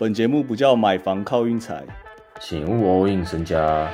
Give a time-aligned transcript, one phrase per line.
[0.00, 1.84] 本节目不叫买房靠运财，
[2.40, 3.92] 请勿 all in 身家。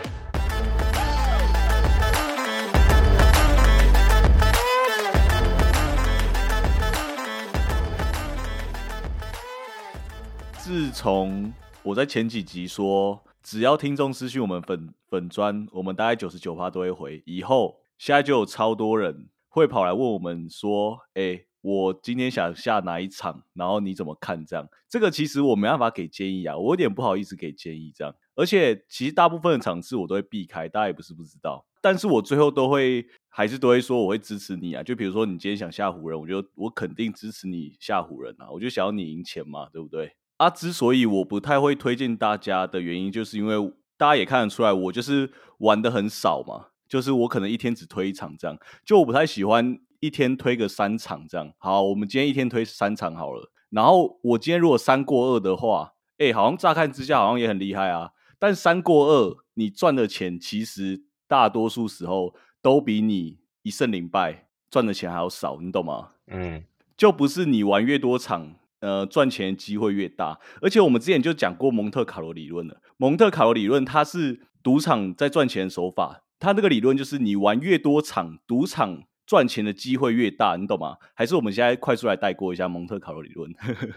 [10.59, 11.51] 自从
[11.83, 17.23] 我在前几集说，只要听众私讯我们粉粉砖，我们大概九十九趴都会回。
[17.25, 23.43] 以后现在就有超多人会跑来问我们说：“哎、我今天想下哪一场？
[23.55, 28.15] 然后你怎么看？”这样，这个其实我没办法给建议啊，我有点不好意思给建议这样。
[28.35, 31.65] 而且其实大部分的场次我都会避开，大家也不是不知道。
[31.81, 34.83] 但是我最后都会还是都会说我会支持你啊。
[34.83, 40.15] 就比如说你今天想下湖人，我就我肯定支持你下湖人啊，我就想要你赢钱嘛，对不对？
[40.37, 51.51] 啊，之所以我不太会推荐大家的原因，就是因为大家也看得出来，我就是玩的很少嘛，就是我可能一天只推一场这样，就我不太喜欢一天推个三场这样。
[51.57, 66.11] 好，我们今天一天推三场好了，然后我今天如果三过二的话，哎，好像乍看之下好像也很厉害啊，但三过二你赚的钱其实大多数时候都比你一胜零败赚的钱还要少，你懂吗？
[66.27, 66.63] 嗯，
[66.99, 70.39] 就不是你玩越多场，呃，赚钱机会越大。
[70.61, 80.97] 而且我们之前就讲过蒙特卡罗理论了，蒙特卡罗理论它是赌场在赚钱的手法，它那个理论就是你玩越多场，赌场赚钱的机会越大，你懂吗？
[81.15, 83.51] 还是我们现在快速来带过一下蒙特卡罗理论？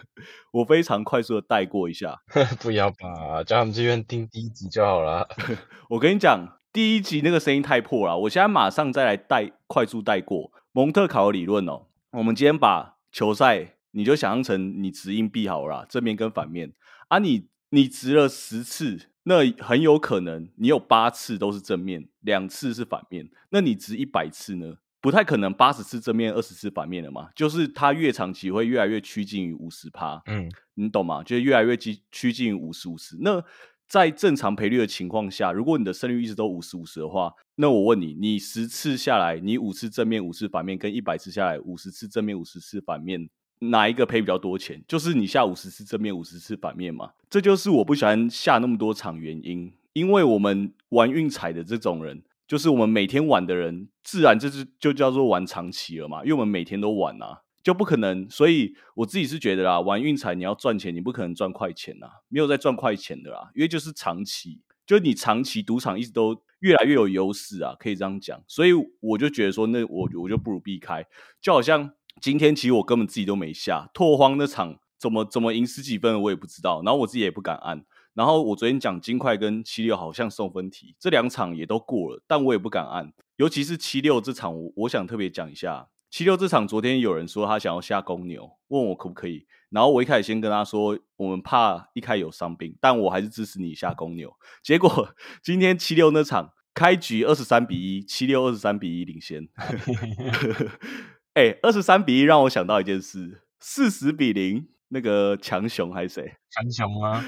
[0.51, 2.21] 我非常快速的带过一下。
[2.61, 5.27] 不要吧，叫他们这边听第一集就好了。
[5.91, 11.87] 我跟你讲，第一集那个声音太破了，我现在马上再来带快速带过蒙特卡罗理论哦。
[12.11, 16.73] 我们今天把球赛你就想象成你掷硬币好了啦，正面跟反面
[17.09, 23.29] 啊你，你掷了十次，那很有可能你有八次都是正面，两次是反面。
[23.49, 24.75] 那你掷一百次呢？
[24.99, 27.29] 不太可能八十次正面，二十次反面的嘛？
[27.35, 30.21] 就是它越长期会越来越趋近于五十趴。
[30.25, 31.23] 嗯，你懂吗？
[31.23, 33.15] 就是越来越趋趋近于五十五十。
[33.21, 33.43] 那
[33.87, 44.83] 在正常赔率的情况下，如果你的胜率一直都五十五十的话，那我问你，你十次下来，你五次正面，五次反面，跟一百次下来，五十次正面，五十次反面，哪一个赔比较多钱？
[44.87, 47.11] 就是你下五十次正面，五十次反面嘛。
[47.29, 52.23] 这就是我不喜欢下那么多场原因，因为我们玩运彩的这种人。
[52.47, 58.29] 就是我们每天玩的人，自然就是就叫做玩长期了嘛，因为我们每天都玩啊，就不可能。
[58.29, 68.41] 所以我自己是觉得啦，玩运彩你要赚钱，你不可能赚快钱呐，没有在赚快钱的啦，因为就是长期，就你长期赌场一直都越来越有优势啊，可以这样讲。
[68.47, 68.71] 所以
[69.01, 71.05] 我就觉得说，那我我就不如避开。
[71.41, 71.91] 就好像
[72.21, 77.85] 今天其实我根本自己都没下拓荒那场，怎么怎么赢十几分我也不知道，然后我自己也不敢按。
[78.17, 83.13] 然后我昨天讲金块跟七六好像送分题，这两场也都过了，但我也不敢按。
[83.35, 85.89] 尤其是七六这场，我我想特别讲一下。
[86.09, 89.45] 七六这场，昨天有人说他想要下公牛，问我可不可以。
[89.69, 94.35] 然后我一开始先跟他说，我们怕一开有伤病，但我还是支持你下公牛。
[94.63, 95.13] 结果
[95.43, 99.47] 今天七六那场开局二十三比一，七六二十三比一领先。
[101.35, 104.69] 哎，二十三比一让我想到一件事，四十比零。
[104.89, 106.33] 那个强雄还是谁？
[106.51, 107.23] 强雄啊，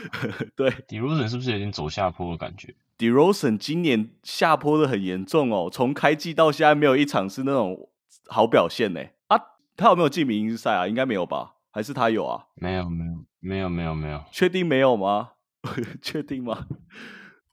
[0.55, 7.89] 对，DeRozan 是不是有点走下坡的感觉 d e r o s e n 今年下坡的很严重哦，从开季到现在没有一场是那种
[8.27, 9.01] 好表现呢。
[9.27, 9.39] 啊，
[9.77, 10.87] 他有没有进明星赛啊？
[10.87, 11.55] 应该没有吧？
[11.71, 12.45] 还是他有啊？
[12.55, 14.23] 没有，没有，没有，没有，没有。
[14.31, 15.31] 确定没有吗？
[16.01, 16.67] 确定吗？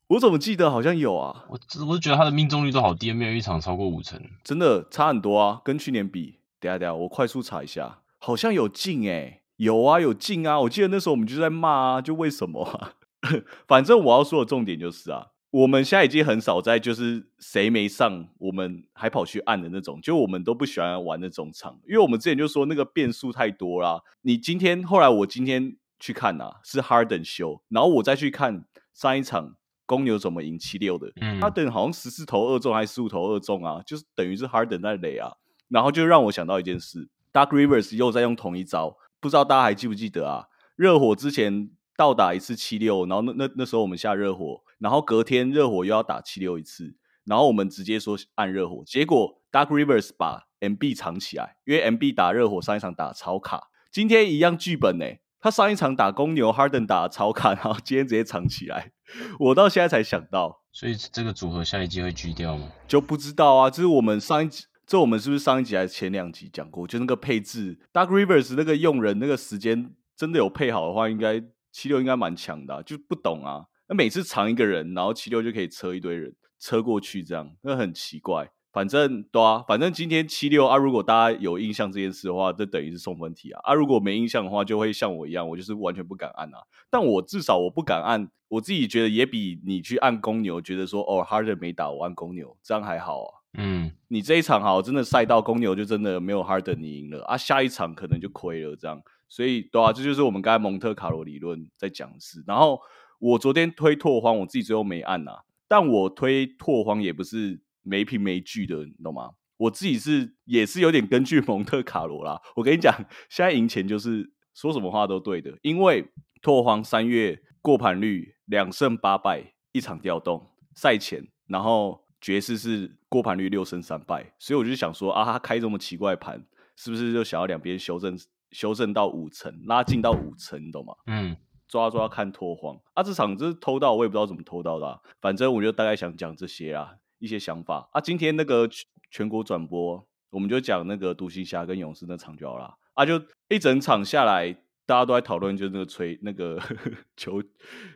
[0.09, 1.45] 我怎么记得好像有啊？
[1.49, 6.41] 我我是觉得他的命中率都好低，没有一场超过五成，真的差很多啊，跟去年比。
[6.59, 9.43] 等下等下，我快速查一下，好像有进哎。
[9.57, 10.61] 有啊，有进啊！
[10.61, 12.93] 我记得那时候我们就在骂啊，就为什么啊？
[13.67, 24.03] 反正我要说的重点就是啊，我们现在已经很少在就是谁没上，我们还跑去按的那种，就我们都不喜欢玩那种场，因为我们之前就说那个变数太多啦。
[24.23, 29.57] 你今天后来我今天去看啊，是 Harden 修，然后我再去看上一场
[29.87, 35.33] 公牛怎么赢七六的，嗯，他等好像十四投二中还是十五投二中啊，就是等于是 Harden 在垒啊，
[35.69, 38.99] 然后就让我想到一件事，Dark Rivers 又在用同一招。
[39.21, 40.47] 不知道大家还记不记得啊？
[40.77, 55.07] 热火之前倒打一次七六，然后那那那时候我们下热火，然后隔天热火又要打七六一次，然后我们直接说按热火，结果 Dark Rivers 把 MB 藏起来，因为 MB 打热火上一场打超卡，今天一样剧本呢。
[55.39, 58.91] 他上一场打公牛，Harden 打超卡，然后今天直接藏起来，
[59.39, 62.73] 我到现在才想到，所以这个组合下一季会锯掉吗？
[62.89, 64.65] 就不知道啊，就是我们上一集。
[64.87, 66.87] 这我们是不是上一集还是前两集讲过？
[66.87, 71.43] 就那个配置，Dark Rivers 那个用人那个时间真的有配好的话，应该
[71.73, 72.81] 七六应该蛮强的。
[72.85, 78.49] 就不懂啊，那每次藏一个人，然后七六就可以车一堆人车过去，这样那很奇怪。
[78.73, 86.59] 反正对啊，反正今天七六啊，如果大家有印象这件事的话，这等于是送分题啊啊，如果没印象的话，就会像我一样，我就是完全不敢按啊。
[86.89, 93.35] 但我至少我不敢按，我自己觉得也比你去按公牛，觉得说哦，Harden 没打，我按公牛，这样还好啊。
[93.57, 99.03] 嗯，你这一场好，真的赛到公牛就真的没有 Harden 你赢了啊，下一场可能就亏了这样。
[99.29, 102.45] 所以对啊，这就是我们刚才蒙特卡罗理论在讲的事。
[102.47, 102.81] 然后
[103.19, 105.33] 我昨天推拓荒，我自己最后没按呐，
[105.67, 109.31] 但我推拓荒也不是没凭没据的，你懂吗？
[109.57, 112.41] 我自己是也是有点根据蒙特卡罗啦。
[112.57, 112.95] 我跟你讲，
[113.31, 116.07] 现在赢钱就是说什么话都对的，因为
[116.43, 126.45] 拓荒三月过盘率两胜八败，一场调动赛前，然后爵士是过盘率六胜三败，所以我就想说啊，他开这么奇怪盘，
[126.77, 128.17] 是不是就想要两边修正？
[128.53, 130.95] 修正到五成，拉近到五成，你懂吗？
[131.09, 131.37] 嗯，
[131.67, 133.03] 抓抓看拖荒啊！
[133.03, 135.01] 这场就是偷到，我也不知道怎么偷到的。
[135.21, 138.01] 反正我就大概想讲这些啊，一些想法啊。
[138.01, 138.67] 今天那个
[139.11, 143.05] 全国转播，我们就讲那个独行侠跟勇士那场就好了啊。
[143.05, 144.53] 就一整场下来，
[144.87, 146.59] 大家都在讨论，就那个吹那个
[147.17, 147.43] 球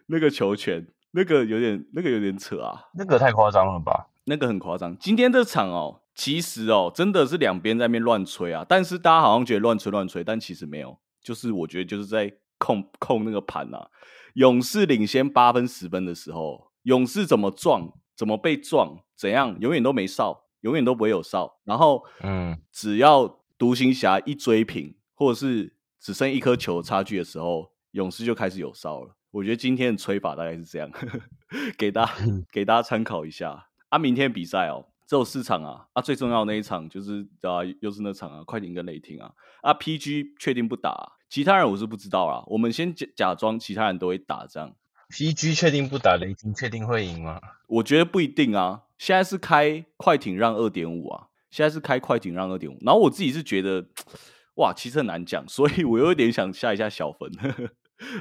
[0.06, 4.09] 那个球权，那个有点那个有点扯啊，那个太夸张了吧？
[4.24, 4.96] 那个很夸张。
[4.98, 6.02] 今天这场哦。
[6.12, 13.88] 其实哦，真的是两边在那边乱吹啊，但是大家好像觉得乱吹乱吹，但其实没有，就是我觉得就是在控控那个盘啊。
[14.34, 21.58] 勇士领先八分十分的时候，勇士怎么撞，怎么被撞，怎样，永远都没哨，永远都不会有哨。
[21.64, 29.16] 然后，嗯，只要独行侠一追平，或者是只剩一颗球差距的时候，勇士就开始有哨了。
[29.30, 30.90] 我觉得今天的吹法大概是这样，
[31.78, 32.12] 给大家
[32.52, 33.69] 给大家参考一下。
[33.90, 34.86] 啊，明天比赛哦。
[35.06, 42.44] 只有四场啊，啊，最重要那一场就是啊，又是那场啊，快艇跟雷霆啊，啊，PG 确定不打，其他人我是不知道啊。
[42.46, 44.72] 我们先假假装其他人都会打这样。
[45.08, 47.40] PG 确定不打，雷霆确定会赢吗？
[47.66, 48.82] 我觉得不一定啊。
[48.98, 52.78] 现在是开快艇让二点五啊，现在是开快艇让二点五。
[52.82, 53.84] 然后我自己是觉得，
[54.58, 57.28] 哇，其实很难讲，所以我有点想下一下小分，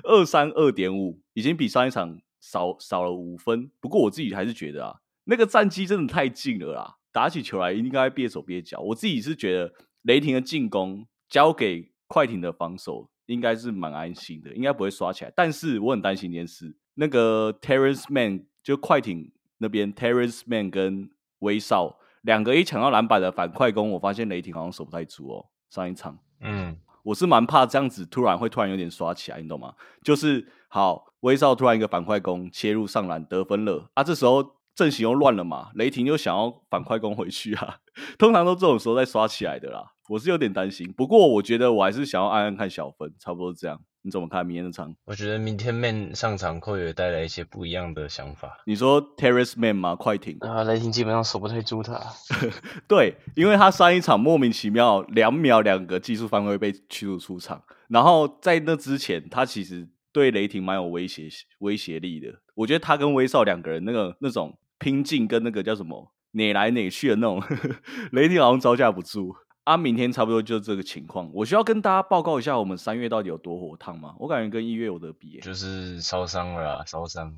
[0.01, 3.69] 二三二点五，已经比上一场少少了五分。
[3.79, 4.95] 不过我自己还是觉得啊。
[5.29, 8.79] 那个战机真的太近了啦，打起球来应该憋手憋脚。
[8.79, 9.71] 我自己是觉得
[10.01, 15.31] 雷霆的进攻交给快艇的防守应该是蛮安心的，应该不会刷起来。
[15.35, 25.45] 但是我很担心一件事，那个 Terrence Man 就快艇那边 Terrence Man 跟威少两个一抢到篮板的反快攻，我发现雷霆好像守不太住哦。
[25.69, 29.75] 上一场，嗯，我是蛮怕这样子突然会突然有点刷起来，你懂吗？
[30.03, 34.55] 就是好威少突然一个反快攻切入上篮得分了啊，这时候。
[34.79, 35.71] 阵型又乱了嘛？
[35.75, 37.79] 雷霆又想要反快攻回去啊！
[38.17, 39.83] 通常都这种时候再刷起来的啦。
[40.07, 43.81] 我是有点担心，不过我觉得我还是想要暗暗看小分，差不多这样。
[44.01, 44.95] 你怎么看明天的场？
[45.03, 48.57] 我觉得明天 Man 上场会有带来一些不一样的想法。
[48.65, 49.95] 你说 Terrace Man 吗？
[49.95, 52.01] 快艇啊，雷霆基本上守不太住他。
[52.87, 61.27] 对，因为他上一场莫名其妙两秒两个技术犯规被驱逐出场，然后在那之前他其实对雷霆蛮有威胁
[61.59, 62.29] 威胁力的。
[62.55, 64.57] 我觉得他跟威少两个人那个那种。
[64.79, 67.43] 拼劲跟那个叫什么哪来哪去的那种，
[68.13, 69.35] 雷霆好像招架不住
[69.65, 69.77] 啊！
[69.77, 71.29] 明天差不多就这个情况。
[71.33, 74.15] 我需要跟大家报告一下，我们三月到底有多火烫吗？
[74.17, 77.31] 我感觉跟一月有得比，就是烧伤了，烧伤。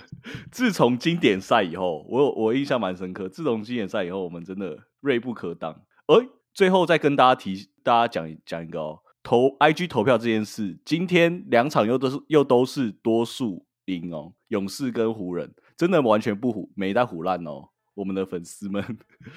[0.52, 3.28] 自从经典赛以后，我我印象蛮深刻。
[3.28, 5.72] 自从经典赛以后，我们真的锐不可当。
[6.06, 15.54] 哎，最后再跟大家提，大家讲讲一个哦，投 IG 投票这件事，今天两场又都是又都是多数赢哦，勇士跟湖人。
[15.78, 17.68] 真的完全不唬，没在唬烂哦！
[17.94, 18.84] 我们的粉丝们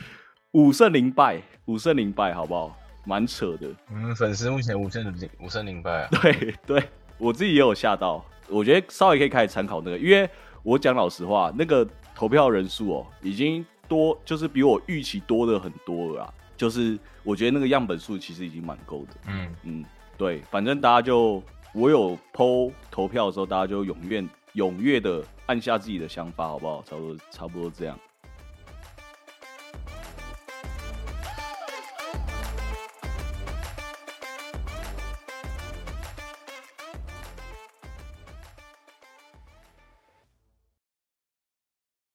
[0.53, 2.75] 五胜零败，五胜零败，好不好？
[3.05, 3.69] 蛮扯的。
[3.91, 6.09] 嗯，粉丝目前五胜零五胜零败啊。
[6.19, 6.83] 对对，
[7.19, 8.25] 我自己也有吓到。
[8.49, 10.27] 我觉得稍微可以开始参考那个，因为
[10.63, 16.33] 我讲老实话，那个投票人数哦，已经多，就是比我预期多的很多了。
[16.57, 19.13] 就是我觉得那个样本数其实已经蛮够的。
[19.27, 19.85] 嗯嗯，
[20.17, 21.41] 对，反正大家就
[21.73, 24.23] 我有剖投票的时候，大家就踊跃
[24.55, 25.23] 踊跃的。
[25.47, 26.81] 按下自己的想法好不好？
[26.83, 27.99] 差不多差不多这样。